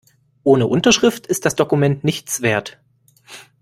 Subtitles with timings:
[0.41, 2.79] Ohne Unterschrift ist das Dokument nichts wert.